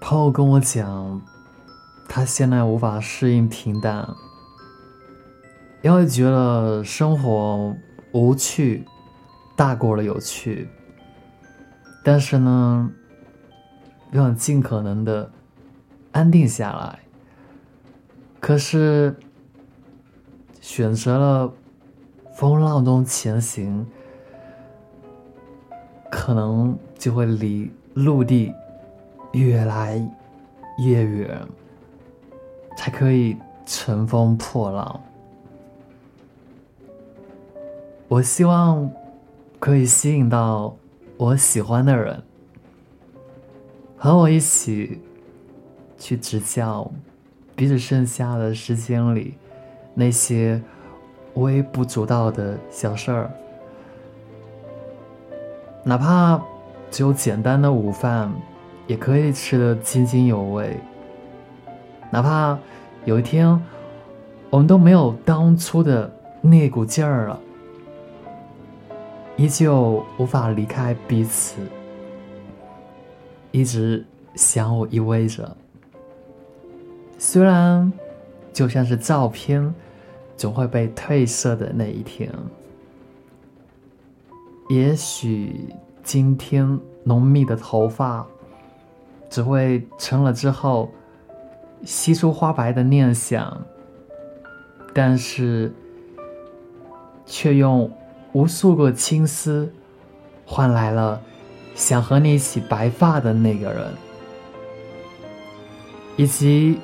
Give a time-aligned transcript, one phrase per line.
[0.00, 1.20] 朋友跟我讲，
[2.08, 4.08] 他现在无法适应平淡，
[5.82, 7.74] 因为觉得生活
[8.12, 8.84] 无趣
[9.56, 10.68] 大过了有趣。
[12.04, 12.90] 但是呢，
[14.12, 15.30] 又想尽可能的
[16.12, 17.00] 安定下来。
[18.38, 19.16] 可是
[20.60, 21.52] 选择了
[22.36, 23.84] 风浪中前行，
[26.12, 28.52] 可能就会离陆地
[29.32, 30.00] 越来
[30.78, 31.40] 越远，
[32.76, 35.00] 才可以乘风破浪。
[38.08, 38.90] 我希望
[39.58, 40.76] 可以吸引到。
[41.18, 42.22] 我喜欢的人，
[43.96, 45.00] 和我一起
[45.96, 46.92] 去执教
[47.54, 49.32] 彼此剩下的时间里
[49.94, 50.60] 那些
[51.32, 53.30] 微不足道的小事儿，
[55.82, 56.38] 哪怕
[56.90, 58.30] 只有简单的午饭，
[58.86, 60.78] 也可以吃得津津有味。
[62.10, 62.58] 哪怕
[63.04, 63.60] 有一天
[64.50, 67.40] 我们都没有当初的那股劲儿了。
[69.36, 71.56] 依旧无法离开彼此，
[73.50, 74.02] 一直
[74.34, 75.54] 相互依偎着。
[77.18, 77.92] 虽然
[78.50, 79.74] 就像是照片，
[80.38, 82.32] 总会被褪色的那一天。
[84.70, 85.68] 也许
[86.02, 88.26] 今天浓密的头发，
[89.30, 90.90] 只会成了之后
[91.84, 93.60] 稀疏花白的念想，
[94.94, 95.72] 但是
[97.24, 97.90] 却用。
[98.32, 99.72] 无数个青丝，
[100.44, 101.18] 换来了
[101.74, 103.94] 想和你一起白发的那个人，
[106.16, 106.78] 以及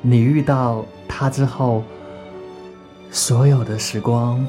[0.00, 1.82] 你遇到他之后
[3.10, 4.42] 所有的时光，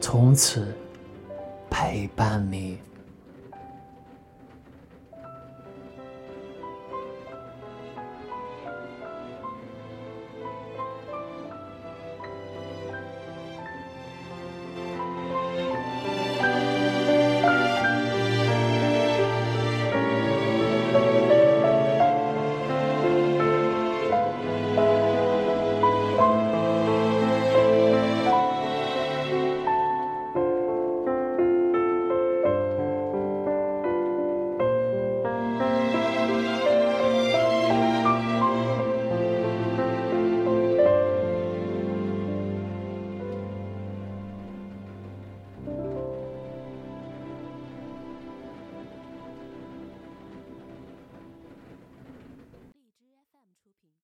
[0.00, 0.72] 从此
[1.68, 2.78] 陪伴你。